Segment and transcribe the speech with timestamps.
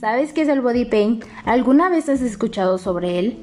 [0.00, 1.24] ¿Sabes qué es el body paint?
[1.46, 3.38] ¿Alguna vez has escuchado sobre él?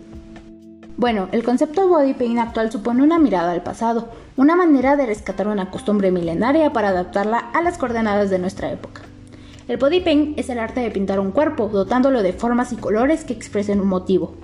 [0.97, 5.47] Bueno, el concepto body paint actual supone una mirada al pasado, una manera de rescatar
[5.47, 9.01] una costumbre milenaria para adaptarla a las coordenadas de nuestra época.
[9.67, 13.23] El body paint es el arte de pintar un cuerpo, dotándolo de formas y colores
[13.23, 14.35] que expresen un motivo.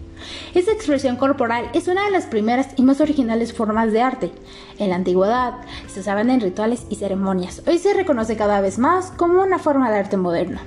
[0.55, 4.31] Esta expresión corporal es una de las primeras y más originales formas de arte.
[4.79, 7.61] En la antigüedad se usaban en rituales y ceremonias.
[7.67, 10.59] Hoy se reconoce cada vez más como una forma de arte moderno.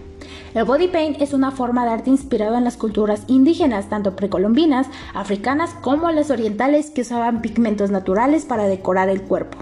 [0.55, 4.87] El body paint es una forma de arte inspirada en las culturas indígenas, tanto precolombinas,
[5.15, 9.57] africanas como las orientales, que usaban pigmentos naturales para decorar el cuerpo.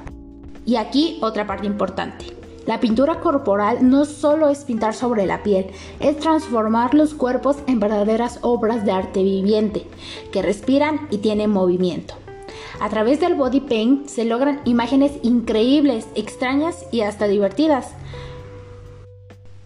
[0.66, 2.24] Y aquí otra parte importante.
[2.66, 5.66] La pintura corporal no solo es pintar sobre la piel,
[6.00, 9.86] es transformar los cuerpos en verdaderas obras de arte viviente,
[10.32, 12.14] que respiran y tienen movimiento.
[12.80, 17.88] A través del body paint se logran imágenes increíbles, extrañas y hasta divertidas.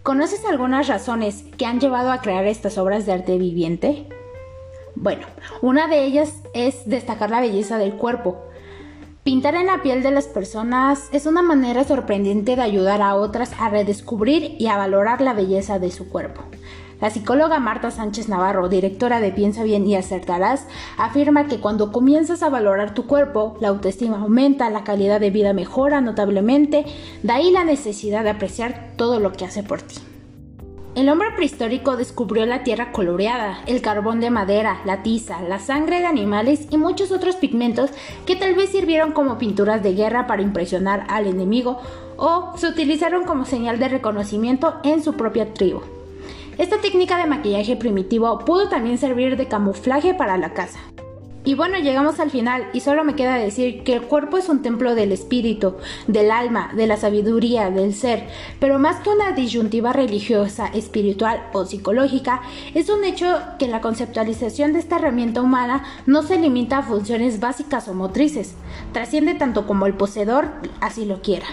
[0.05, 4.07] ¿Conoces algunas razones que han llevado a crear estas obras de arte viviente?
[4.93, 5.25] Bueno,
[5.63, 8.37] una de ellas es destacar la belleza del cuerpo.
[9.25, 13.53] Pintar en la piel de las personas es una manera sorprendente de ayudar a otras
[13.59, 16.43] a redescubrir y a valorar la belleza de su cuerpo.
[17.01, 20.67] La psicóloga Marta Sánchez Navarro, directora de Piensa bien y acertarás,
[20.99, 25.53] afirma que cuando comienzas a valorar tu cuerpo, la autoestima aumenta, la calidad de vida
[25.53, 26.85] mejora notablemente,
[27.23, 29.95] de ahí la necesidad de apreciar todo lo que hace por ti.
[30.95, 35.99] El hombre prehistórico descubrió la tierra coloreada, el carbón de madera, la tiza, la sangre
[35.99, 37.89] de animales y muchos otros pigmentos
[38.25, 41.81] que tal vez sirvieron como pinturas de guerra para impresionar al enemigo
[42.15, 45.81] o se utilizaron como señal de reconocimiento en su propia tribu.
[46.57, 50.79] Esta técnica de maquillaje primitivo pudo también servir de camuflaje para la casa.
[51.47, 54.63] Y bueno, llegamos al final y solo me queda decir que el cuerpo es un
[54.63, 55.75] templo del espíritu,
[56.07, 58.27] del alma, de la sabiduría, del ser,
[58.59, 62.41] pero más que una disyuntiva religiosa, espiritual o psicológica,
[62.73, 67.39] es un hecho que la conceptualización de esta herramienta humana no se limita a funciones
[67.39, 68.55] básicas o motrices,
[68.91, 70.49] trasciende tanto como el poseedor
[70.81, 71.45] así lo quiera.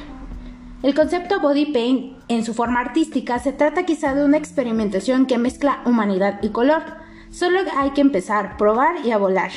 [0.82, 5.36] El concepto body paint en su forma artística se trata quizá de una experimentación que
[5.36, 6.82] mezcla humanidad y color.
[7.30, 9.50] Solo hay que empezar, probar y a volar.